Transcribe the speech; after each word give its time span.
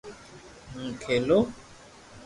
ھون 0.69 0.87
کيلو 1.03 1.39